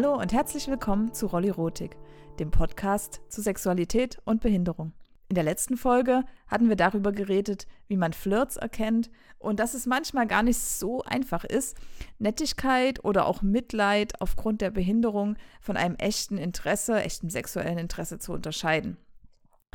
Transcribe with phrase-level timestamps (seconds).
[0.00, 1.96] Hallo und herzlich willkommen zu Rollirotik,
[2.38, 4.92] dem Podcast zu Sexualität und Behinderung.
[5.28, 9.10] In der letzten Folge hatten wir darüber geredet, wie man Flirts erkennt
[9.40, 11.76] und dass es manchmal gar nicht so einfach ist,
[12.20, 18.32] Nettigkeit oder auch Mitleid aufgrund der Behinderung von einem echten Interesse, echten sexuellen Interesse zu
[18.32, 18.98] unterscheiden.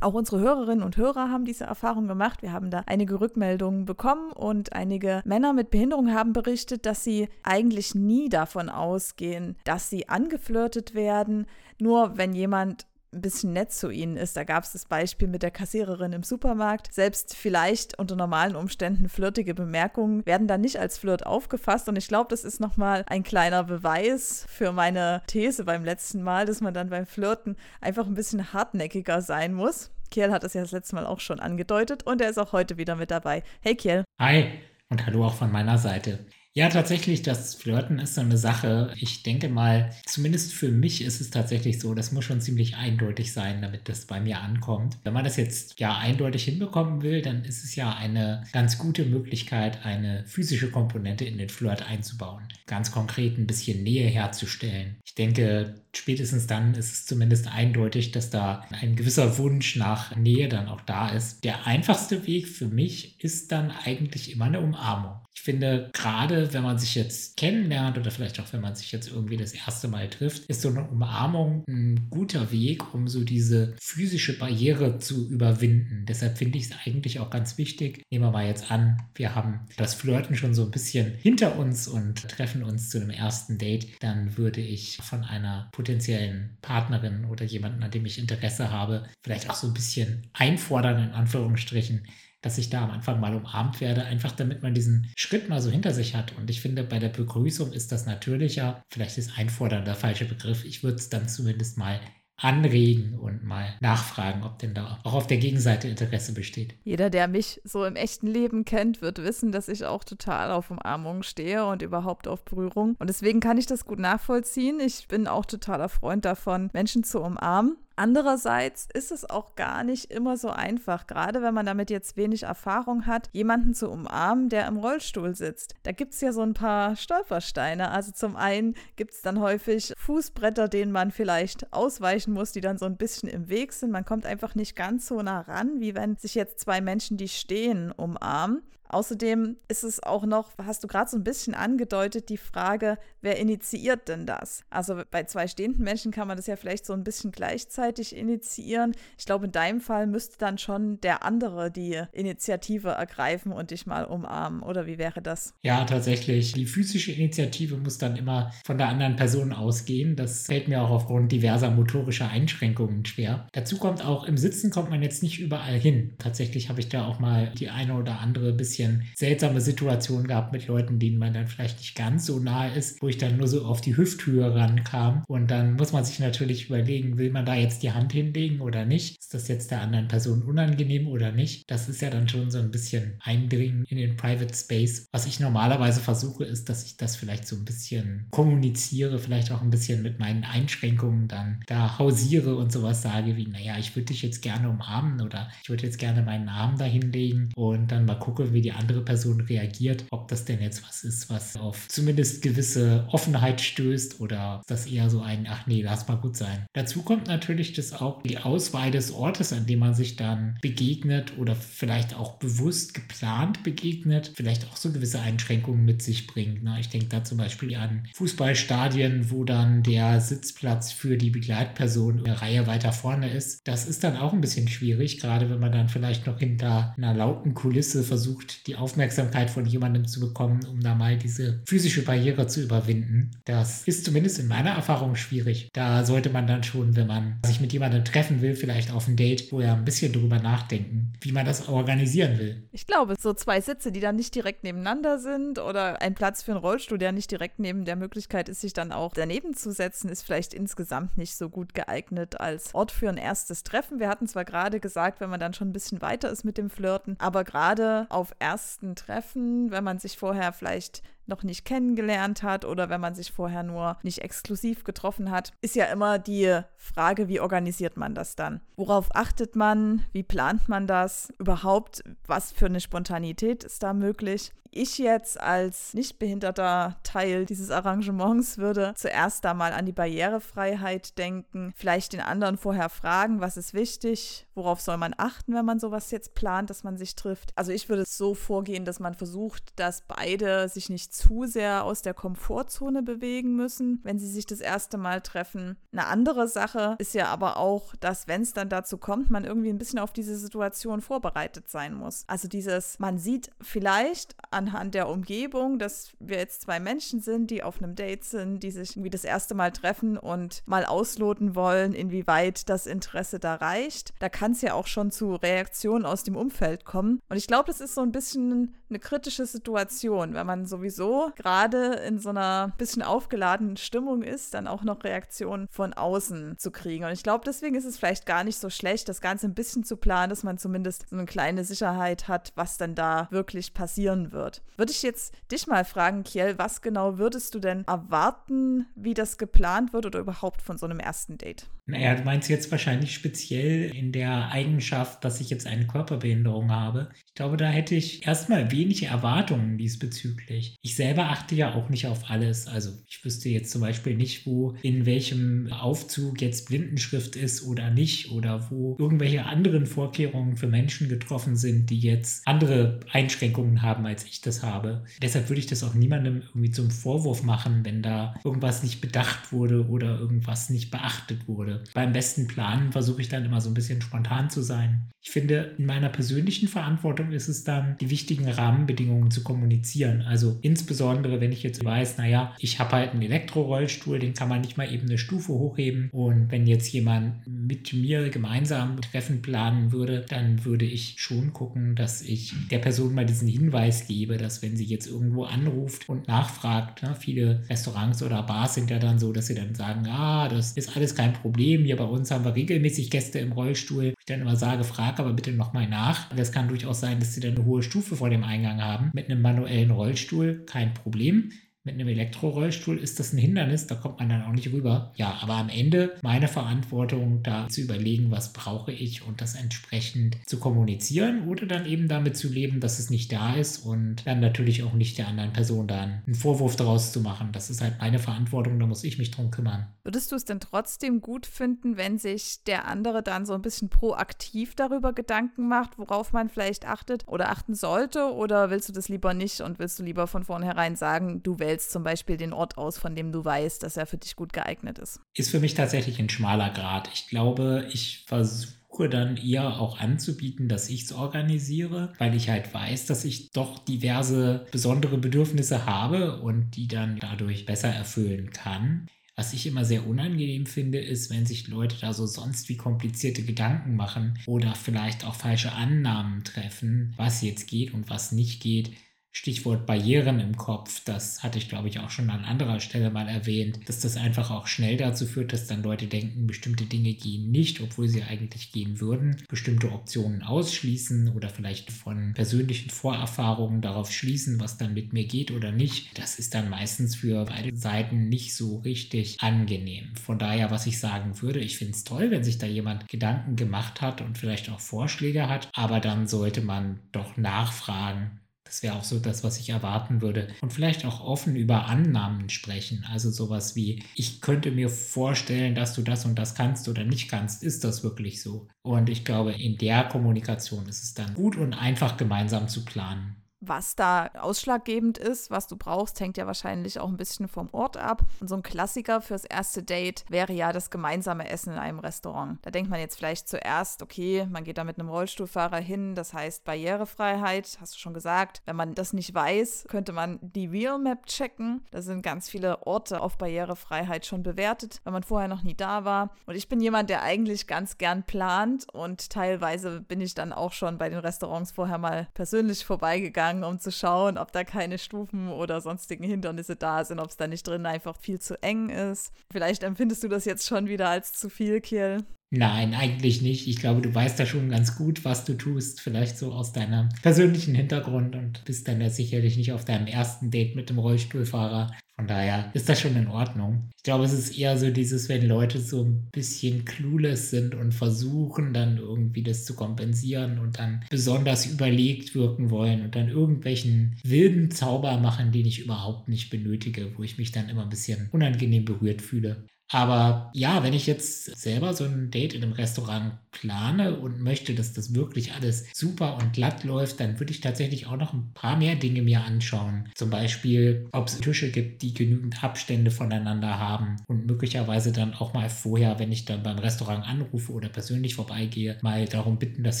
[0.02, 2.42] Auch unsere Hörerinnen und Hörer haben diese Erfahrung gemacht.
[2.42, 7.28] Wir haben da einige Rückmeldungen bekommen und einige Männer mit Behinderung haben berichtet, dass sie
[7.44, 11.46] eigentlich nie davon ausgehen, dass sie angeflirtet werden.
[11.78, 14.36] Nur wenn jemand ein bisschen nett zu ihnen ist.
[14.36, 16.92] Da gab es das Beispiel mit der Kassiererin im Supermarkt.
[16.92, 21.88] Selbst vielleicht unter normalen Umständen flirtige Bemerkungen werden dann nicht als Flirt aufgefasst.
[21.88, 26.46] Und ich glaube, das ist nochmal ein kleiner Beweis für meine These beim letzten Mal,
[26.46, 29.90] dass man dann beim Flirten einfach ein bisschen hartnäckiger sein muss.
[30.10, 32.76] Kiel hat es ja das letzte Mal auch schon angedeutet und er ist auch heute
[32.76, 33.42] wieder mit dabei.
[33.60, 34.04] Hey Kiel.
[34.20, 36.18] Hi und hallo auch von meiner Seite.
[36.54, 38.92] Ja, tatsächlich, das Flirten ist so eine Sache.
[38.98, 43.32] Ich denke mal, zumindest für mich ist es tatsächlich so, das muss schon ziemlich eindeutig
[43.32, 44.98] sein, damit das bei mir ankommt.
[45.02, 49.06] Wenn man das jetzt ja eindeutig hinbekommen will, dann ist es ja eine ganz gute
[49.06, 52.46] Möglichkeit, eine physische Komponente in den Flirt einzubauen.
[52.66, 54.98] Ganz konkret ein bisschen Nähe herzustellen.
[55.06, 60.48] Ich denke, spätestens dann ist es zumindest eindeutig, dass da ein gewisser Wunsch nach Nähe
[60.48, 61.44] dann auch da ist.
[61.44, 65.22] Der einfachste Weg für mich ist dann eigentlich immer eine Umarmung.
[65.34, 69.10] Ich finde, gerade wenn man sich jetzt kennenlernt oder vielleicht auch wenn man sich jetzt
[69.10, 73.74] irgendwie das erste Mal trifft, ist so eine Umarmung ein guter Weg, um so diese
[73.80, 76.04] physische Barriere zu überwinden.
[76.06, 78.02] Deshalb finde ich es eigentlich auch ganz wichtig.
[78.10, 81.88] Nehmen wir mal jetzt an, wir haben das Flirten schon so ein bisschen hinter uns
[81.88, 83.88] und treffen uns zu einem ersten Date.
[84.00, 89.50] Dann würde ich von einer potenziellen Partnerin oder jemanden, an dem ich Interesse habe, vielleicht
[89.50, 92.06] auch so ein bisschen einfordern, in Anführungsstrichen,
[92.40, 95.70] dass ich da am Anfang mal umarmt werde, einfach damit man diesen Schritt mal so
[95.70, 96.36] hinter sich hat.
[96.36, 98.82] Und ich finde, bei der Begrüßung ist das natürlicher.
[98.92, 100.64] Vielleicht ist einfordern der falsche Begriff.
[100.64, 102.00] Ich würde es dann zumindest mal
[102.36, 106.74] anregen und mal nachfragen, ob denn da auch auf der Gegenseite Interesse besteht.
[106.82, 110.70] Jeder, der mich so im echten Leben kennt, wird wissen, dass ich auch total auf
[110.70, 112.96] Umarmung stehe und überhaupt auf Berührung.
[112.98, 114.80] Und deswegen kann ich das gut nachvollziehen.
[114.80, 117.76] Ich bin auch totaler Freund davon, Menschen zu umarmen.
[117.96, 122.44] Andererseits ist es auch gar nicht immer so einfach, gerade wenn man damit jetzt wenig
[122.44, 125.74] Erfahrung hat, jemanden zu umarmen, der im Rollstuhl sitzt.
[125.82, 127.90] Da gibt es ja so ein paar Stolpersteine.
[127.90, 132.78] Also zum einen gibt es dann häufig Fußbretter, denen man vielleicht ausweichen muss, die dann
[132.78, 133.90] so ein bisschen im Weg sind.
[133.90, 137.28] Man kommt einfach nicht ganz so nah ran, wie wenn sich jetzt zwei Menschen, die
[137.28, 138.62] stehen, umarmen.
[138.92, 143.38] Außerdem ist es auch noch, hast du gerade so ein bisschen angedeutet, die Frage, wer
[143.38, 144.64] initiiert denn das?
[144.68, 148.92] Also bei zwei stehenden Menschen kann man das ja vielleicht so ein bisschen gleichzeitig initiieren.
[149.18, 153.86] Ich glaube, in deinem Fall müsste dann schon der andere die Initiative ergreifen und dich
[153.86, 154.62] mal umarmen.
[154.62, 155.54] Oder wie wäre das?
[155.62, 156.52] Ja, tatsächlich.
[156.52, 160.16] Die physische Initiative muss dann immer von der anderen Person ausgehen.
[160.16, 163.48] Das fällt mir auch aufgrund diverser motorischer Einschränkungen schwer.
[163.52, 166.14] Dazu kommt auch, im Sitzen kommt man jetzt nicht überall hin.
[166.18, 170.52] Tatsächlich habe ich da auch mal die eine oder andere bisschen bisschen seltsame Situationen gehabt
[170.52, 173.48] mit Leuten, denen man dann vielleicht nicht ganz so nahe ist, wo ich dann nur
[173.48, 175.22] so auf die Hüfthöhe rankam.
[175.28, 178.84] Und dann muss man sich natürlich überlegen, will man da jetzt die Hand hinlegen oder
[178.84, 179.18] nicht?
[179.18, 181.70] Ist das jetzt der anderen Person unangenehm oder nicht?
[181.70, 185.06] Das ist ja dann schon so ein bisschen Eindringen in den Private Space.
[185.12, 189.62] Was ich normalerweise versuche, ist, dass ich das vielleicht so ein bisschen kommuniziere, vielleicht auch
[189.62, 194.06] ein bisschen mit meinen Einschränkungen dann da hausiere und sowas sage wie, naja, ich würde
[194.06, 198.06] dich jetzt gerne umarmen oder ich würde jetzt gerne meinen Arm da hinlegen und dann
[198.06, 201.88] mal gucken, wie die andere Person reagiert, ob das denn jetzt was ist, was auf
[201.88, 206.66] zumindest gewisse Offenheit stößt oder das eher so ein, ach nee, lass mal gut sein.
[206.72, 211.38] Dazu kommt natürlich das auch die Auswahl des Ortes, an dem man sich dann begegnet
[211.38, 216.62] oder vielleicht auch bewusst geplant begegnet, vielleicht auch so gewisse Einschränkungen mit sich bringt.
[216.62, 216.76] Ne?
[216.80, 222.40] Ich denke da zum Beispiel an Fußballstadien, wo dann der Sitzplatz für die Begleitperson eine
[222.40, 223.60] Reihe weiter vorne ist.
[223.64, 227.14] Das ist dann auch ein bisschen schwierig, gerade wenn man dann vielleicht noch hinter einer
[227.14, 232.46] lauten Kulisse versucht, die Aufmerksamkeit von jemandem zu bekommen, um da mal diese physische Barriere
[232.46, 233.30] zu überwinden.
[233.44, 235.68] Das ist zumindest in meiner Erfahrung schwierig.
[235.72, 239.16] Da sollte man dann schon, wenn man sich mit jemandem treffen will, vielleicht auf ein
[239.16, 242.62] Date, wo er ein bisschen drüber nachdenken, wie man das organisieren will.
[242.72, 246.52] Ich glaube, so zwei Sitze, die dann nicht direkt nebeneinander sind oder ein Platz für
[246.52, 250.08] einen Rollstuhl, der nicht direkt neben der Möglichkeit ist, sich dann auch daneben zu setzen,
[250.08, 254.00] ist vielleicht insgesamt nicht so gut geeignet als Ort für ein erstes Treffen.
[254.00, 256.70] Wir hatten zwar gerade gesagt, wenn man dann schon ein bisschen weiter ist mit dem
[256.70, 262.64] Flirten, aber gerade auf ersten Treffen, wenn man sich vorher vielleicht noch nicht kennengelernt hat
[262.64, 267.28] oder wenn man sich vorher nur nicht exklusiv getroffen hat, ist ja immer die Frage,
[267.28, 268.60] wie organisiert man das dann?
[268.76, 270.04] Worauf achtet man?
[270.12, 271.32] Wie plant man das?
[271.38, 274.52] Überhaupt, was für eine Spontanität ist da möglich?
[274.72, 281.18] ich jetzt als nicht behinderter Teil dieses Arrangements würde zuerst da mal an die Barrierefreiheit
[281.18, 285.78] denken, vielleicht den anderen vorher fragen, was ist wichtig, worauf soll man achten, wenn man
[285.78, 287.52] sowas jetzt plant, dass man sich trifft.
[287.54, 292.02] Also ich würde so vorgehen, dass man versucht, dass beide sich nicht zu sehr aus
[292.02, 295.76] der Komfortzone bewegen müssen, wenn sie sich das erste Mal treffen.
[295.92, 299.68] Eine andere Sache ist ja aber auch, dass wenn es dann dazu kommt, man irgendwie
[299.68, 302.24] ein bisschen auf diese Situation vorbereitet sein muss.
[302.26, 307.50] Also dieses, man sieht vielleicht an anhand der Umgebung, dass wir jetzt zwei Menschen sind,
[307.50, 311.54] die auf einem Date sind, die sich irgendwie das erste Mal treffen und mal ausloten
[311.54, 314.14] wollen, inwieweit das Interesse da reicht.
[314.20, 317.20] Da kann es ja auch schon zu Reaktionen aus dem Umfeld kommen.
[317.28, 321.01] Und ich glaube, das ist so ein bisschen eine kritische Situation, wenn man sowieso
[321.36, 326.70] gerade in so einer bisschen aufgeladenen Stimmung ist, dann auch noch Reaktionen von außen zu
[326.70, 327.04] kriegen.
[327.04, 329.82] Und ich glaube, deswegen ist es vielleicht gar nicht so schlecht, das Ganze ein bisschen
[329.82, 334.30] zu planen, dass man zumindest so eine kleine Sicherheit hat, was dann da wirklich passieren
[334.30, 334.62] wird wird.
[334.76, 339.38] Würde ich jetzt dich mal fragen, Kiel, was genau würdest du denn erwarten, wie das
[339.38, 341.68] geplant wird oder überhaupt von so einem ersten Date?
[341.86, 347.10] Naja, du meinst jetzt wahrscheinlich speziell in der Eigenschaft, dass ich jetzt eine Körperbehinderung habe.
[347.26, 350.76] Ich glaube, da hätte ich erstmal wenig Erwartungen diesbezüglich.
[350.82, 352.66] Ich selber achte ja auch nicht auf alles.
[352.66, 357.90] Also ich wüsste jetzt zum Beispiel nicht, wo in welchem Aufzug jetzt Blindenschrift ist oder
[357.90, 364.06] nicht oder wo irgendwelche anderen Vorkehrungen für Menschen getroffen sind, die jetzt andere Einschränkungen haben,
[364.06, 365.04] als ich das habe.
[365.20, 369.52] Deshalb würde ich das auch niemandem irgendwie zum Vorwurf machen, wenn da irgendwas nicht bedacht
[369.52, 371.84] wurde oder irgendwas nicht beachtet wurde.
[371.94, 375.08] Beim besten Planen versuche ich dann immer so ein bisschen spontan zu sein.
[375.24, 380.22] Ich finde, in meiner persönlichen Verantwortung ist es dann, die wichtigen Rahmenbedingungen zu kommunizieren.
[380.22, 384.62] Also insbesondere, wenn ich jetzt weiß, naja, ich habe halt einen Elektrorollstuhl, den kann man
[384.62, 386.10] nicht mal eben eine Stufe hochheben.
[386.10, 391.94] Und wenn jetzt jemand mit mir gemeinsam Treffen planen würde, dann würde ich schon gucken,
[391.94, 396.26] dass ich der Person mal diesen Hinweis gebe, dass wenn sie jetzt irgendwo anruft und
[396.26, 400.48] nachfragt, ne, viele Restaurants oder Bars sind ja dann so, dass sie dann sagen, ah,
[400.48, 401.84] das ist alles kein Problem.
[401.84, 404.14] Hier bei uns haben wir regelmäßig Gäste im Rollstuhl.
[404.18, 406.26] Ich dann immer sage, frag aber bitte nochmal nach.
[406.36, 409.10] Es kann durchaus sein, dass sie dann eine hohe Stufe vor dem Eingang haben.
[409.14, 411.52] Mit einem manuellen Rollstuhl kein Problem.
[411.84, 415.12] Mit einem Elektrorollstuhl ist das ein Hindernis, da kommt man dann auch nicht rüber.
[415.16, 420.38] Ja, aber am Ende meine Verantwortung, da zu überlegen, was brauche ich und das entsprechend
[420.46, 424.38] zu kommunizieren oder dann eben damit zu leben, dass es nicht da ist und dann
[424.38, 427.48] natürlich auch nicht der anderen Person dann einen Vorwurf daraus zu machen.
[427.50, 429.88] Das ist halt meine Verantwortung, da muss ich mich drum kümmern.
[430.04, 433.88] Würdest du es denn trotzdem gut finden, wenn sich der andere dann so ein bisschen
[433.88, 438.32] proaktiv darüber Gedanken macht, worauf man vielleicht achtet oder achten sollte?
[438.32, 441.71] Oder willst du das lieber nicht und willst du lieber von vornherein sagen, du wählst
[441.72, 444.52] wählst zum Beispiel den Ort aus, von dem du weißt, dass er für dich gut
[444.52, 445.20] geeignet ist?
[445.34, 447.08] Ist für mich tatsächlich ein schmaler Grad.
[447.14, 452.74] Ich glaube, ich versuche dann eher auch anzubieten, dass ich es organisiere, weil ich halt
[452.74, 459.06] weiß, dass ich doch diverse besondere Bedürfnisse habe und die dann dadurch besser erfüllen kann.
[459.34, 463.42] Was ich immer sehr unangenehm finde, ist, wenn sich Leute da so sonst wie komplizierte
[463.42, 468.92] Gedanken machen oder vielleicht auch falsche Annahmen treffen, was jetzt geht und was nicht geht.
[469.34, 473.28] Stichwort Barrieren im Kopf, das hatte ich glaube ich auch schon an anderer Stelle mal
[473.28, 477.50] erwähnt, dass das einfach auch schnell dazu führt, dass dann Leute denken, bestimmte Dinge gehen
[477.50, 484.12] nicht, obwohl sie eigentlich gehen würden, bestimmte Optionen ausschließen oder vielleicht von persönlichen Vorerfahrungen darauf
[484.12, 486.18] schließen, was dann mit mir geht oder nicht.
[486.18, 490.14] Das ist dann meistens für beide Seiten nicht so richtig angenehm.
[490.16, 493.56] Von daher, was ich sagen würde, ich finde es toll, wenn sich da jemand Gedanken
[493.56, 498.41] gemacht hat und vielleicht auch Vorschläge hat, aber dann sollte man doch nachfragen,
[498.72, 500.48] das wäre auch so das, was ich erwarten würde.
[500.62, 503.04] Und vielleicht auch offen über Annahmen sprechen.
[503.12, 507.28] Also sowas wie, ich könnte mir vorstellen, dass du das und das kannst oder nicht
[507.28, 507.62] kannst.
[507.62, 508.68] Ist das wirklich so?
[508.80, 513.41] Und ich glaube, in der Kommunikation ist es dann gut und einfach gemeinsam zu planen.
[513.64, 517.96] Was da ausschlaggebend ist, was du brauchst, hängt ja wahrscheinlich auch ein bisschen vom Ort
[517.96, 518.24] ab.
[518.40, 522.58] Und so ein Klassiker fürs erste Date wäre ja das gemeinsame Essen in einem Restaurant.
[522.62, 526.34] Da denkt man jetzt vielleicht zuerst, okay, man geht da mit einem Rollstuhlfahrer hin, das
[526.34, 528.62] heißt Barrierefreiheit, hast du schon gesagt.
[528.64, 531.86] Wenn man das nicht weiß, könnte man die Wheelmap checken.
[531.92, 536.04] Da sind ganz viele Orte auf Barrierefreiheit schon bewertet, wenn man vorher noch nie da
[536.04, 536.30] war.
[536.46, 540.72] Und ich bin jemand, der eigentlich ganz gern plant und teilweise bin ich dann auch
[540.72, 544.98] schon bei den Restaurants vorher mal persönlich vorbeigegangen gegangen, um zu schauen, ob da keine
[544.98, 548.88] Stufen oder sonstigen Hindernisse da sind, ob es da nicht drin einfach viel zu eng
[548.88, 549.32] ist.
[549.50, 552.24] Vielleicht empfindest du das jetzt schon wieder als zu viel, Kiel.
[552.54, 553.66] Nein, eigentlich nicht.
[553.66, 556.02] Ich glaube, du weißt da schon ganz gut, was du tust.
[556.02, 560.50] Vielleicht so aus deinem persönlichen Hintergrund und bist dann ja sicherlich nicht auf deinem ersten
[560.50, 561.92] Date mit dem Rollstuhlfahrer.
[562.22, 563.90] Von daher ist das schon in Ordnung.
[563.96, 567.90] Ich glaube, es ist eher so dieses, wenn Leute so ein bisschen clueless sind und
[567.90, 574.20] versuchen dann irgendwie das zu kompensieren und dann besonders überlegt wirken wollen und dann irgendwelchen
[574.22, 578.28] wilden Zauber machen, den ich überhaupt nicht benötige, wo ich mich dann immer ein bisschen
[578.30, 579.66] unangenehm berührt fühle.
[579.90, 584.74] Aber ja, wenn ich jetzt selber so ein Date in einem Restaurant plane und möchte,
[584.74, 588.52] dass das wirklich alles super und glatt läuft, dann würde ich tatsächlich auch noch ein
[588.54, 590.08] paar mehr Dinge mir anschauen.
[590.14, 595.52] Zum Beispiel, ob es Tische gibt, die genügend Abstände voneinander haben und möglicherweise dann auch
[595.52, 600.00] mal vorher, wenn ich dann beim Restaurant anrufe oder persönlich vorbeigehe, mal darum bitten, dass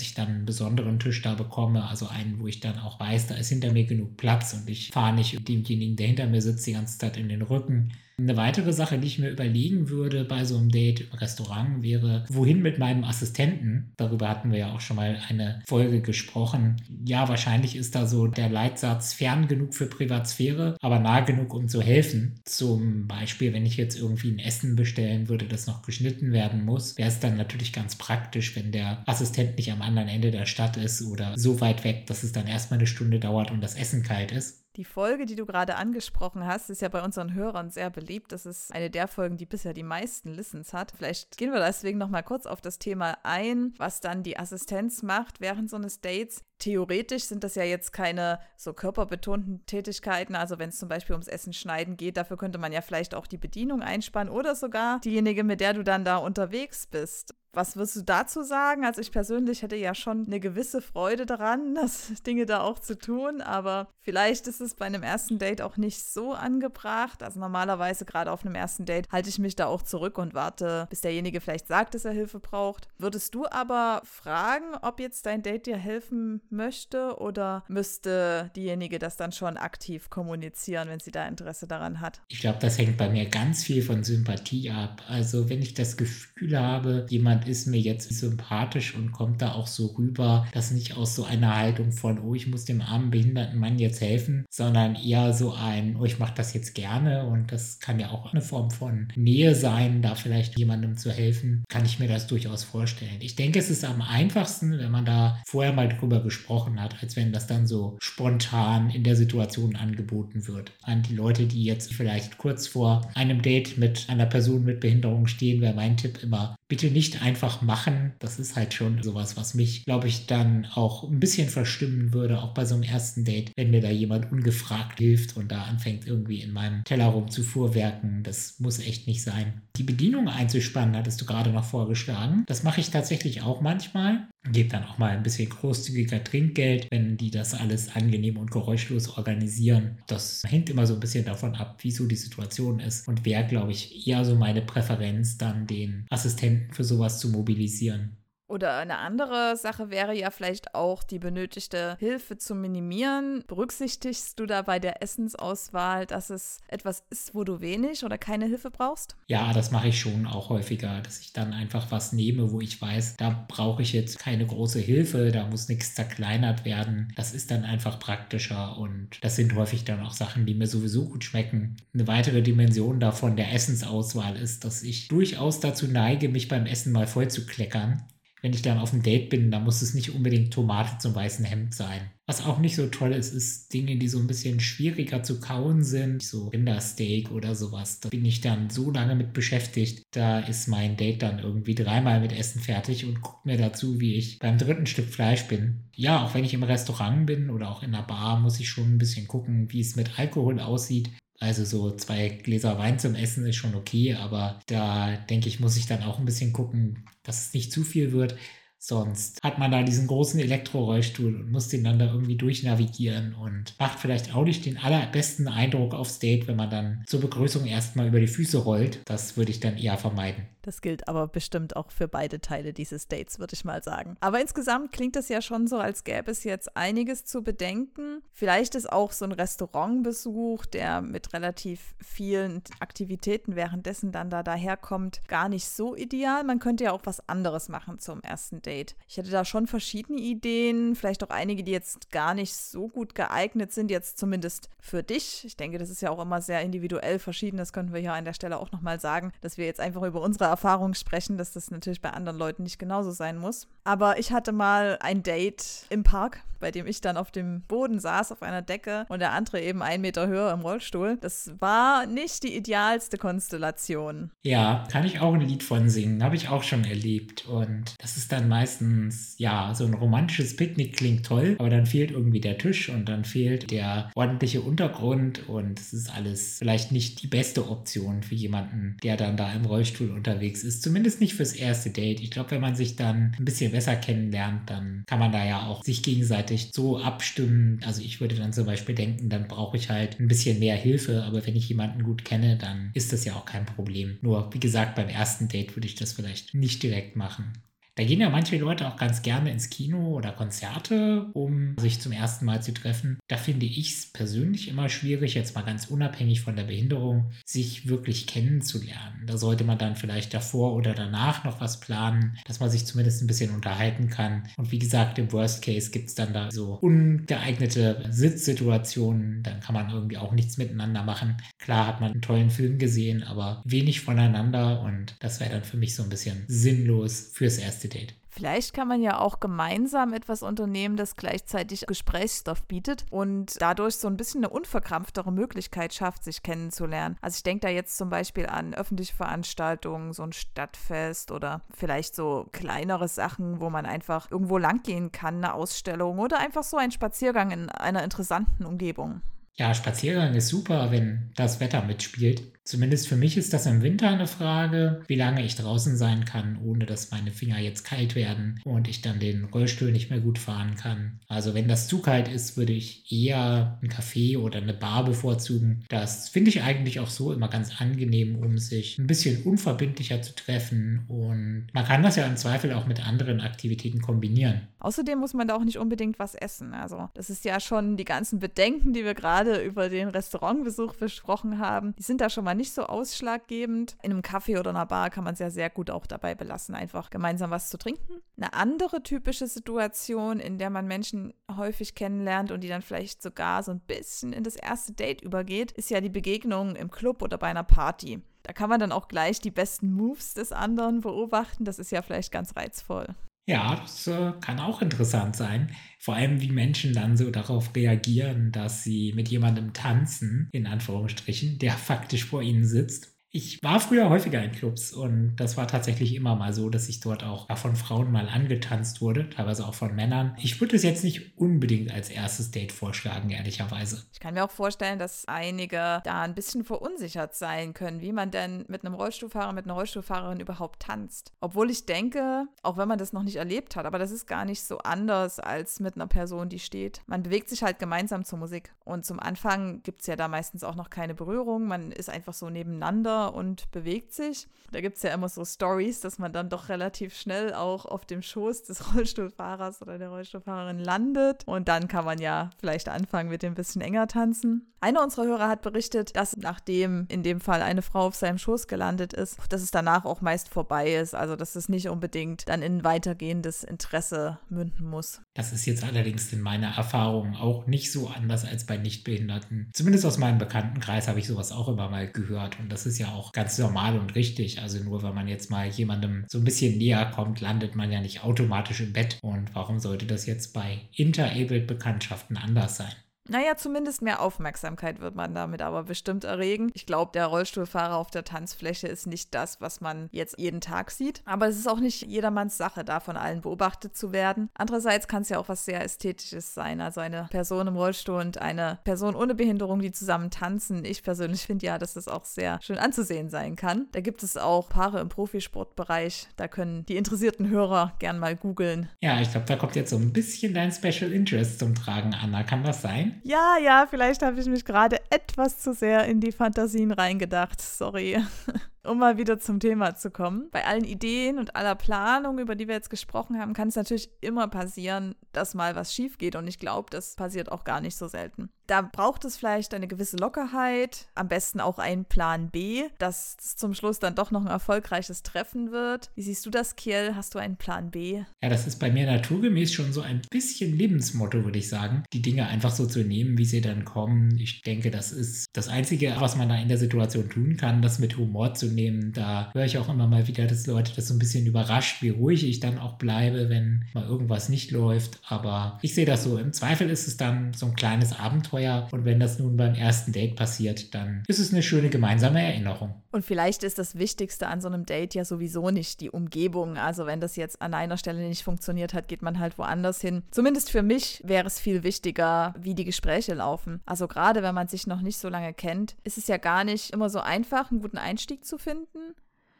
[0.00, 1.86] ich dann einen besonderen Tisch da bekomme.
[1.86, 4.88] Also einen, wo ich dann auch weiß, da ist hinter mir genug Platz und ich
[4.88, 7.92] fahre nicht demjenigen, der hinter mir sitzt, die ganze Zeit in den Rücken.
[8.18, 12.24] Eine weitere Sache, die ich mir überlegen würde bei so einem Date im Restaurant, wäre,
[12.28, 13.92] wohin mit meinem Assistenten?
[13.96, 16.76] Darüber hatten wir ja auch schon mal eine Folge gesprochen.
[17.04, 21.68] Ja, wahrscheinlich ist da so der Leitsatz fern genug für Privatsphäre, aber nah genug, um
[21.68, 22.40] zu helfen.
[22.44, 26.96] Zum Beispiel, wenn ich jetzt irgendwie ein Essen bestellen würde, das noch geschnitten werden muss,
[26.98, 30.76] wäre es dann natürlich ganz praktisch, wenn der Assistent nicht am anderen Ende der Stadt
[30.76, 34.02] ist oder so weit weg, dass es dann erstmal eine Stunde dauert und das Essen
[34.02, 34.61] kalt ist.
[34.76, 38.32] Die Folge, die du gerade angesprochen hast, ist ja bei unseren Hörern sehr beliebt.
[38.32, 40.94] Das ist eine der Folgen, die bisher die meisten Listens hat.
[40.96, 45.02] Vielleicht gehen wir deswegen noch mal kurz auf das Thema ein, was dann die Assistenz
[45.02, 46.42] macht während so eines Dates.
[46.58, 50.34] Theoretisch sind das ja jetzt keine so körperbetonten Tätigkeiten.
[50.34, 53.26] Also wenn es zum Beispiel ums Essen schneiden geht, dafür könnte man ja vielleicht auch
[53.26, 57.34] die Bedienung einspannen oder sogar diejenige, mit der du dann da unterwegs bist.
[57.54, 58.86] Was wirst du dazu sagen?
[58.86, 62.98] Also ich persönlich hätte ja schon eine gewisse Freude daran, das Dinge da auch zu
[62.98, 67.22] tun, aber vielleicht ist es bei einem ersten Date auch nicht so angebracht.
[67.22, 70.86] Also normalerweise gerade auf einem ersten Date halte ich mich da auch zurück und warte,
[70.88, 72.88] bis derjenige vielleicht sagt, dass er Hilfe braucht.
[72.96, 79.16] Würdest du aber fragen, ob jetzt dein Date dir helfen möchte oder müsste diejenige das
[79.16, 82.22] dann schon aktiv kommunizieren, wenn sie da Interesse daran hat?
[82.28, 85.02] Ich glaube, das hängt bei mir ganz viel von Sympathie ab.
[85.06, 89.66] Also wenn ich das Gefühl habe, jemand ist mir jetzt sympathisch und kommt da auch
[89.66, 93.58] so rüber, dass nicht aus so einer Haltung von, oh, ich muss dem armen behinderten
[93.58, 97.80] Mann jetzt helfen, sondern eher so ein, oh, ich mache das jetzt gerne und das
[97.80, 101.98] kann ja auch eine Form von Nähe sein, da vielleicht jemandem zu helfen, kann ich
[101.98, 103.18] mir das durchaus vorstellen.
[103.20, 107.16] Ich denke, es ist am einfachsten, wenn man da vorher mal drüber gesprochen hat, als
[107.16, 110.72] wenn das dann so spontan in der Situation angeboten wird.
[110.82, 115.26] An die Leute, die jetzt vielleicht kurz vor einem Date mit einer Person mit Behinderung
[115.26, 118.12] stehen, wäre mein Tipp immer, bitte nicht einfach machen.
[118.18, 122.42] Das ist halt schon sowas, was mich, glaube ich, dann auch ein bisschen verstimmen würde,
[122.42, 126.06] auch bei so einem ersten Date, wenn mir da jemand ungefragt hilft und da anfängt
[126.06, 128.22] irgendwie in meinem Teller rum zu fuhrwerken.
[128.22, 129.62] Das muss echt nicht sein.
[129.76, 132.44] Die Bedienung einzuspannen, hattest du gerade noch vorgeschlagen.
[132.46, 134.28] Das mache ich tatsächlich auch manchmal.
[134.50, 139.16] Gebe dann auch mal ein bisschen großzügiger Trinkgeld, wenn die das alles angenehm und geräuschlos
[139.16, 139.98] organisieren.
[140.08, 143.46] Das hängt immer so ein bisschen davon ab, wie so die Situation ist und wäre,
[143.46, 148.21] glaube ich, eher so meine Präferenz, dann den Assistenten für sowas zu mobilisieren.
[148.52, 153.42] Oder eine andere Sache wäre ja vielleicht auch, die benötigte Hilfe zu minimieren.
[153.46, 158.44] Berücksichtigst du da bei der Essensauswahl, dass es etwas ist, wo du wenig oder keine
[158.44, 159.16] Hilfe brauchst?
[159.26, 162.78] Ja, das mache ich schon auch häufiger, dass ich dann einfach was nehme, wo ich
[162.78, 167.10] weiß, da brauche ich jetzt keine große Hilfe, da muss nichts zerkleinert werden.
[167.16, 171.06] Das ist dann einfach praktischer und das sind häufig dann auch Sachen, die mir sowieso
[171.06, 171.78] gut schmecken.
[171.94, 176.92] Eine weitere Dimension davon der Essensauswahl ist, dass ich durchaus dazu neige, mich beim Essen
[176.92, 178.04] mal voll zu kleckern
[178.42, 181.44] wenn ich dann auf dem Date bin, dann muss es nicht unbedingt Tomate zum weißen
[181.44, 182.10] Hemd sein.
[182.26, 185.84] Was auch nicht so toll ist, ist Dinge, die so ein bisschen schwieriger zu kauen
[185.84, 188.00] sind, so Rindersteak oder sowas.
[188.00, 190.02] Da bin ich dann so lange mit beschäftigt.
[190.12, 194.16] Da ist mein Date dann irgendwie dreimal mit Essen fertig und guckt mir dazu, wie
[194.16, 195.84] ich beim dritten Stück Fleisch bin.
[195.94, 198.94] Ja, auch wenn ich im Restaurant bin oder auch in einer Bar, muss ich schon
[198.94, 201.10] ein bisschen gucken, wie es mit Alkohol aussieht.
[201.42, 205.76] Also so zwei Gläser Wein zum Essen ist schon okay, aber da denke ich, muss
[205.76, 208.36] ich dann auch ein bisschen gucken, dass es nicht zu viel wird.
[208.78, 213.74] Sonst hat man da diesen großen Elektrorollstuhl und muss den dann da irgendwie durchnavigieren und
[213.80, 218.06] macht vielleicht auch nicht den allerbesten Eindruck aufs Date, wenn man dann zur Begrüßung erstmal
[218.06, 219.00] über die Füße rollt.
[219.04, 220.46] Das würde ich dann eher vermeiden.
[220.62, 224.16] Das gilt aber bestimmt auch für beide Teile dieses Dates, würde ich mal sagen.
[224.20, 228.22] Aber insgesamt klingt es ja schon so, als gäbe es jetzt einiges zu bedenken.
[228.32, 235.20] Vielleicht ist auch so ein Restaurantbesuch, der mit relativ vielen Aktivitäten währenddessen dann da daherkommt,
[235.26, 236.44] gar nicht so ideal.
[236.44, 238.94] Man könnte ja auch was anderes machen zum ersten Date.
[239.08, 243.16] Ich hätte da schon verschiedene Ideen, vielleicht auch einige, die jetzt gar nicht so gut
[243.16, 245.44] geeignet sind, jetzt zumindest für dich.
[245.44, 247.56] Ich denke, das ist ja auch immer sehr individuell verschieden.
[247.56, 250.20] Das könnten wir hier an der Stelle auch nochmal sagen, dass wir jetzt einfach über
[250.20, 253.66] unsere Erfahrung sprechen, dass das natürlich bei anderen Leuten nicht genauso sein muss.
[253.84, 257.98] Aber ich hatte mal ein Date im Park, bei dem ich dann auf dem Boden
[257.98, 261.18] saß, auf einer Decke und der andere eben einen Meter höher im Rollstuhl.
[261.20, 264.30] Das war nicht die idealste Konstellation.
[264.42, 266.22] Ja, kann ich auch ein Lied von singen.
[266.22, 267.48] Habe ich auch schon erlebt.
[267.48, 272.12] Und das ist dann meistens, ja, so ein romantisches Picknick klingt toll, aber dann fehlt
[272.12, 277.22] irgendwie der Tisch und dann fehlt der ordentliche Untergrund und es ist alles vielleicht nicht
[277.22, 280.82] die beste Option für jemanden, der dann da im Rollstuhl unterwegs ist.
[280.82, 282.20] Zumindest nicht fürs erste Date.
[282.20, 285.66] Ich glaube, wenn man sich dann ein bisschen besser kennenlernt, dann kann man da ja
[285.66, 287.80] auch sich gegenseitig so abstimmen.
[287.84, 291.22] Also ich würde dann zum Beispiel denken, dann brauche ich halt ein bisschen mehr Hilfe,
[291.24, 294.18] aber wenn ich jemanden gut kenne, dann ist das ja auch kein Problem.
[294.22, 297.52] Nur, wie gesagt, beim ersten Date würde ich das vielleicht nicht direkt machen.
[297.94, 302.12] Da gehen ja manche Leute auch ganz gerne ins Kino oder Konzerte, um sich zum
[302.12, 303.18] ersten Mal zu treffen.
[303.28, 307.88] Da finde ich es persönlich immer schwierig, jetzt mal ganz unabhängig von der Behinderung, sich
[307.88, 309.26] wirklich kennenzulernen.
[309.26, 313.22] Da sollte man dann vielleicht davor oder danach noch was planen, dass man sich zumindest
[313.22, 314.44] ein bisschen unterhalten kann.
[314.56, 319.42] Und wie gesagt, im Worst Case gibt es dann da so ungeeignete Sitzsituationen.
[319.42, 321.36] Dann kann man irgendwie auch nichts miteinander machen.
[321.58, 324.80] Klar hat man einen tollen Film gesehen, aber wenig voneinander.
[324.80, 328.14] Und das wäre dann für mich so ein bisschen sinnlos fürs erste erste Date.
[328.28, 334.08] Vielleicht kann man ja auch gemeinsam etwas unternehmen, das gleichzeitig Gesprächsstoff bietet und dadurch so
[334.08, 337.18] ein bisschen eine unverkrampftere Möglichkeit schafft, sich kennenzulernen.
[337.20, 342.14] Also ich denke da jetzt zum Beispiel an öffentliche Veranstaltungen, so ein Stadtfest oder vielleicht
[342.14, 346.90] so kleinere Sachen, wo man einfach irgendwo langgehen kann, eine Ausstellung oder einfach so ein
[346.90, 349.20] Spaziergang in einer interessanten Umgebung.
[349.54, 352.42] Ja, Spaziergang ist super, wenn das Wetter mitspielt.
[352.64, 356.60] Zumindest für mich ist das im Winter eine Frage, wie lange ich draußen sein kann,
[356.64, 360.38] ohne dass meine Finger jetzt kalt werden und ich dann den Rollstuhl nicht mehr gut
[360.38, 361.18] fahren kann.
[361.26, 365.84] Also wenn das zu kalt ist, würde ich eher ein Café oder eine Bar bevorzugen.
[365.88, 370.34] Das finde ich eigentlich auch so immer ganz angenehm, um sich ein bisschen unverbindlicher zu
[370.34, 374.68] treffen und man kann das ja im Zweifel auch mit anderen Aktivitäten kombinieren.
[374.78, 376.74] Außerdem muss man da auch nicht unbedingt was essen.
[376.74, 381.58] Also das ist ja schon die ganzen Bedenken, die wir gerade über den Restaurantbesuch besprochen
[381.58, 383.96] haben, die sind da schon mal nicht so ausschlaggebend.
[384.02, 386.74] In einem Café oder einer Bar kann man es ja sehr gut auch dabei belassen,
[386.74, 388.22] einfach gemeinsam was zu trinken.
[388.36, 393.62] Eine andere typische Situation, in der man Menschen häufig kennenlernt und die dann vielleicht sogar
[393.62, 397.38] so ein bisschen in das erste Date übergeht, ist ja die Begegnung im Club oder
[397.38, 398.22] bei einer Party.
[398.42, 401.64] Da kann man dann auch gleich die besten Moves des anderen beobachten.
[401.64, 403.14] Das ist ja vielleicht ganz reizvoll.
[403.46, 405.74] Ja, das äh, kann auch interessant sein.
[405.98, 411.58] Vor allem, wie Menschen dann so darauf reagieren, dass sie mit jemandem tanzen, in Anführungsstrichen,
[411.58, 416.14] der faktisch vor ihnen sitzt ich war früher häufiger in Clubs und das war tatsächlich
[416.14, 419.94] immer mal so, dass ich dort auch von Frauen mal angetanzt wurde, teilweise auch von
[419.94, 420.36] Männern.
[420.38, 424.04] Ich würde es jetzt nicht unbedingt als erstes Date vorschlagen, ehrlicherweise.
[424.12, 428.30] Ich kann mir auch vorstellen, dass einige da ein bisschen verunsichert sein können, wie man
[428.30, 431.32] denn mit einem Rollstuhlfahrer, mit einer Rollstuhlfahrerin überhaupt tanzt.
[431.40, 434.44] Obwohl ich denke, auch wenn man das noch nicht erlebt hat, aber das ist gar
[434.44, 437.00] nicht so anders als mit einer Person, die steht.
[437.06, 438.74] Man bewegt sich halt gemeinsam zur Musik.
[438.84, 441.66] Und zum Anfang gibt es ja da meistens auch noch keine Berührung.
[441.66, 444.48] Man ist einfach so nebeneinander und bewegt sich.
[444.72, 448.06] Da gibt es ja immer so Stories, dass man dann doch relativ schnell auch auf
[448.06, 451.42] dem Schoß des Rollstuhlfahrers oder der Rollstuhlfahrerin landet.
[451.46, 454.72] Und dann kann man ja vielleicht anfangen mit dem bisschen enger tanzen.
[454.80, 458.66] Einer unserer Hörer hat berichtet, dass nachdem in dem Fall eine Frau auf seinem Schoß
[458.66, 461.14] gelandet ist, dass es danach auch meist vorbei ist.
[461.14, 465.20] Also dass es nicht unbedingt dann in weitergehendes Interesse münden muss.
[465.34, 469.70] Das ist jetzt allerdings in meiner Erfahrung auch nicht so anders als bei Nichtbehinderten.
[469.72, 472.60] Zumindest aus meinem Bekanntenkreis habe ich sowas auch immer mal gehört.
[472.60, 474.60] Und das ist ja auch ganz normal und richtig.
[474.60, 478.00] Also nur weil man jetzt mal jemandem so ein bisschen näher kommt, landet man ja
[478.00, 479.18] nicht automatisch im Bett.
[479.22, 482.92] Und warum sollte das jetzt bei Interabled-Bekanntschaften anders sein?
[483.28, 486.70] Naja, zumindest mehr Aufmerksamkeit wird man damit aber bestimmt erregen.
[486.74, 490.90] Ich glaube, der Rollstuhlfahrer auf der Tanzfläche ist nicht das, was man jetzt jeden Tag
[490.90, 491.22] sieht.
[491.24, 494.50] Aber es ist auch nicht jedermanns Sache, da von allen beobachtet zu werden.
[494.54, 496.80] Andererseits kann es ja auch was sehr Ästhetisches sein.
[496.80, 500.84] Also eine Person im Rollstuhl und eine Person ohne Behinderung, die zusammen tanzen.
[500.84, 503.86] Ich persönlich finde ja, dass das auch sehr schön anzusehen sein kann.
[503.92, 506.26] Da gibt es auch Paare im Profisportbereich.
[506.36, 508.88] Da können die interessierten Hörer gern mal googeln.
[509.00, 512.42] Ja, ich glaube, da kommt jetzt so ein bisschen dein Special Interest zum Tragen, Anna.
[512.42, 513.11] Kann das sein?
[513.22, 517.60] Ja, ja, vielleicht habe ich mich gerade etwas zu sehr in die Fantasien reingedacht.
[517.60, 518.18] Sorry.
[518.84, 520.48] Um mal wieder zum Thema zu kommen.
[520.50, 524.10] Bei allen Ideen und aller Planung, über die wir jetzt gesprochen haben, kann es natürlich
[524.20, 526.34] immer passieren, dass mal was schief geht.
[526.34, 528.50] Und ich glaube, das passiert auch gar nicht so selten.
[528.66, 533.56] Da braucht es vielleicht eine gewisse Lockerheit, am besten auch einen Plan B, dass es
[533.56, 536.10] zum Schluss dann doch noch ein erfolgreiches Treffen wird.
[536.14, 537.14] Wie siehst du das, Kiel?
[537.14, 538.22] Hast du einen Plan B?
[538.42, 542.04] Ja, das ist bei mir naturgemäß schon so ein bisschen Lebensmotto, würde ich sagen.
[542.12, 544.38] Die Dinge einfach so zu nehmen, wie sie dann kommen.
[544.38, 547.98] Ich denke, das ist das Einzige, was man da in der Situation tun kann, das
[547.98, 549.12] mit Humor zu nehmen.
[549.12, 552.10] Da höre ich auch immer mal wieder, dass Leute das so ein bisschen überrascht, wie
[552.10, 555.18] ruhig ich dann auch bleibe, wenn mal irgendwas nicht läuft.
[555.28, 556.38] Aber ich sehe das so.
[556.38, 558.88] Im Zweifel ist es dann so ein kleines Abenteuer.
[558.90, 562.94] Und wenn das nun beim ersten Date passiert, dann ist es eine schöne gemeinsame Erinnerung.
[563.12, 566.78] Und vielleicht ist das Wichtigste an so einem Date ja sowieso nicht die Umgebung.
[566.78, 570.22] Also wenn das jetzt an einer Stelle nicht funktioniert hat, geht man halt woanders hin.
[570.30, 573.80] Zumindest für mich wäre es viel wichtiger, wie die Gespräche laufen.
[573.84, 576.90] Also gerade wenn man sich noch nicht so lange kennt, ist es ja gar nicht
[576.90, 579.14] immer so einfach, einen guten Einstieg zu finden.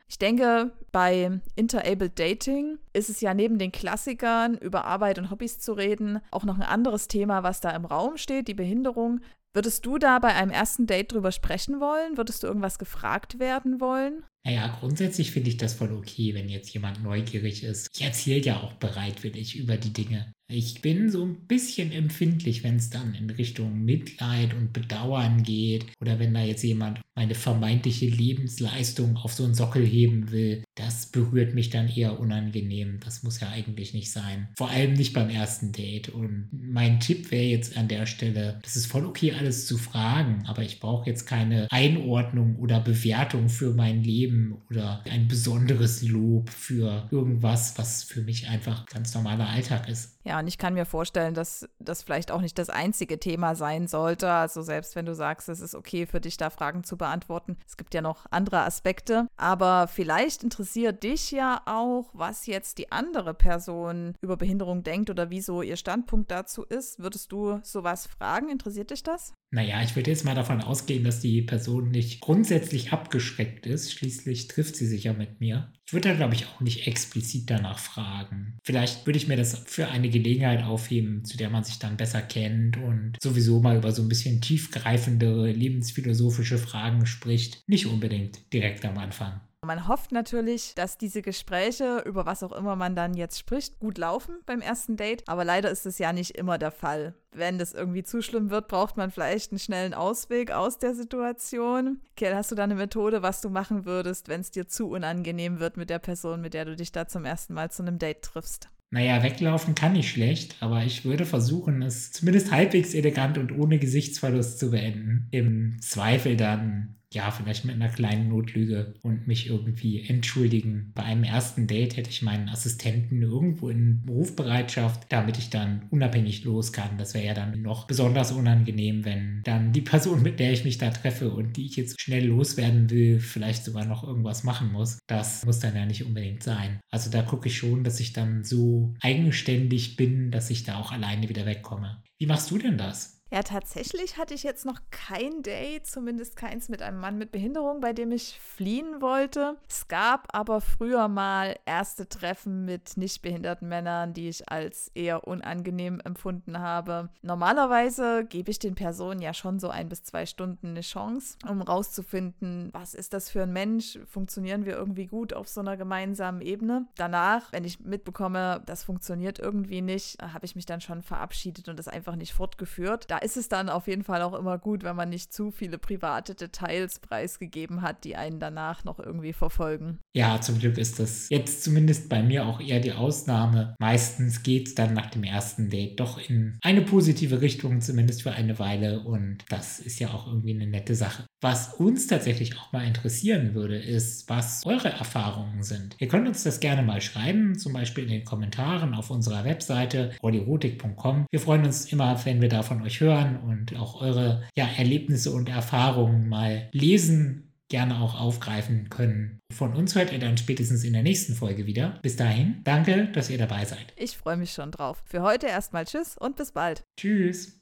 [0.08, 5.58] Ich denke, bei Interabled Dating ist es ja neben den Klassikern über Arbeit und Hobbys
[5.58, 9.20] zu reden auch noch ein anderes Thema, was da im Raum steht, die Behinderung.
[9.54, 12.16] Würdest du da bei einem ersten Date drüber sprechen wollen?
[12.16, 14.24] Würdest du irgendwas gefragt werden wollen?
[14.44, 17.88] Naja, grundsätzlich finde ich das voll okay, wenn jetzt jemand neugierig ist.
[17.94, 20.32] Ich erzähle ja auch bereitwillig über die Dinge.
[20.52, 25.86] Ich bin so ein bisschen empfindlich, wenn es dann in Richtung Mitleid und Bedauern geht
[26.00, 30.64] oder wenn da jetzt jemand meine vermeintliche Lebensleistung auf so einen Sockel heben will.
[30.74, 33.00] Das berührt mich dann eher unangenehm.
[33.04, 34.48] Das muss ja eigentlich nicht sein.
[34.56, 36.08] Vor allem nicht beim ersten Date.
[36.08, 40.44] Und mein Tipp wäre jetzt an der Stelle, das ist voll okay, alles zu fragen,
[40.46, 44.31] aber ich brauche jetzt keine Einordnung oder Bewertung für mein Leben
[44.70, 50.18] oder ein besonderes Lob für irgendwas, was für mich einfach ganz normaler Alltag ist.
[50.24, 53.88] Ja, und ich kann mir vorstellen, dass das vielleicht auch nicht das einzige Thema sein
[53.88, 54.30] sollte.
[54.30, 57.56] Also selbst wenn du sagst, es ist okay für dich, da Fragen zu beantworten.
[57.66, 59.26] Es gibt ja noch andere Aspekte.
[59.36, 65.30] Aber vielleicht interessiert dich ja auch, was jetzt die andere Person über Behinderung denkt oder
[65.30, 67.00] wieso ihr Standpunkt dazu ist.
[67.00, 68.48] Würdest du sowas fragen?
[68.48, 69.32] Interessiert dich das?
[69.54, 73.92] Naja, ich würde jetzt mal davon ausgehen, dass die Person nicht grundsätzlich abgeschreckt ist.
[73.92, 75.70] Schließlich trifft sie sich ja mit mir.
[75.86, 78.56] Ich würde da, glaube ich, auch nicht explizit danach fragen.
[78.64, 82.22] Vielleicht würde ich mir das für eine Gelegenheit aufheben, zu der man sich dann besser
[82.22, 87.62] kennt und sowieso mal über so ein bisschen tiefgreifendere lebensphilosophische Fragen spricht.
[87.66, 89.42] Nicht unbedingt direkt am Anfang.
[89.64, 93.96] Man hofft natürlich, dass diese Gespräche, über was auch immer man dann jetzt spricht, gut
[93.96, 95.22] laufen beim ersten Date.
[95.28, 97.14] Aber leider ist es ja nicht immer der Fall.
[97.30, 102.00] Wenn das irgendwie zu schlimm wird, braucht man vielleicht einen schnellen Ausweg aus der Situation.
[102.16, 105.60] Kiel, hast du da eine Methode, was du machen würdest, wenn es dir zu unangenehm
[105.60, 108.22] wird mit der Person, mit der du dich da zum ersten Mal zu einem Date
[108.22, 108.68] triffst?
[108.90, 113.78] Naja, weglaufen kann ich schlecht, aber ich würde versuchen, es zumindest halbwegs elegant und ohne
[113.78, 115.28] Gesichtsverlust zu beenden.
[115.30, 120.92] Im Zweifel dann ja, vielleicht mit einer kleinen Notlüge und mich irgendwie entschuldigen.
[120.94, 126.44] Bei einem ersten Date hätte ich meinen Assistenten irgendwo in Rufbereitschaft, damit ich dann unabhängig
[126.44, 126.98] los kann.
[126.98, 130.78] Das wäre ja dann noch besonders unangenehm, wenn dann die Person, mit der ich mich
[130.78, 134.98] da treffe und die ich jetzt schnell loswerden will, vielleicht sogar noch irgendwas machen muss.
[135.06, 136.80] Das muss dann ja nicht unbedingt sein.
[136.90, 140.92] Also da gucke ich schon, dass ich dann so eigenständig bin, dass ich da auch
[140.92, 142.02] alleine wieder wegkomme.
[142.18, 143.21] Wie machst du denn das?
[143.32, 147.80] Ja, tatsächlich hatte ich jetzt noch kein Date, zumindest keins mit einem Mann mit Behinderung,
[147.80, 149.56] bei dem ich fliehen wollte.
[149.66, 155.26] Es gab aber früher mal erste Treffen mit nicht behinderten Männern, die ich als eher
[155.26, 157.08] unangenehm empfunden habe.
[157.22, 161.62] Normalerweise gebe ich den Personen ja schon so ein bis zwei Stunden eine Chance, um
[161.62, 166.42] rauszufinden, was ist das für ein Mensch, funktionieren wir irgendwie gut auf so einer gemeinsamen
[166.42, 166.86] Ebene.
[166.96, 171.78] Danach, wenn ich mitbekomme, das funktioniert irgendwie nicht, habe ich mich dann schon verabschiedet und
[171.78, 173.10] das einfach nicht fortgeführt.
[173.10, 175.78] Da ist es dann auf jeden Fall auch immer gut, wenn man nicht zu viele
[175.78, 179.98] private Details preisgegeben hat, die einen danach noch irgendwie verfolgen.
[180.14, 183.74] Ja, zum Glück ist das jetzt zumindest bei mir auch eher die Ausnahme.
[183.78, 188.32] Meistens geht es dann nach dem ersten Date doch in eine positive Richtung, zumindest für
[188.32, 189.00] eine Weile.
[189.00, 191.26] Und das ist ja auch irgendwie eine nette Sache.
[191.40, 195.96] Was uns tatsächlich auch mal interessieren würde, ist, was eure Erfahrungen sind.
[195.98, 200.12] Ihr könnt uns das gerne mal schreiben, zum Beispiel in den Kommentaren auf unserer Webseite
[200.22, 201.26] rodirotik.com.
[201.30, 205.30] Wir freuen uns immer, wenn wir da von euch hören und auch eure ja, Erlebnisse
[205.30, 209.40] und Erfahrungen mal lesen gerne auch aufgreifen können.
[209.50, 211.98] Von uns hört ihr dann spätestens in der nächsten Folge wieder.
[212.02, 213.94] Bis dahin, danke, dass ihr dabei seid.
[213.96, 215.02] Ich freue mich schon drauf.
[215.06, 216.84] Für heute erstmal Tschüss und bis bald.
[217.00, 217.58] Tschüss.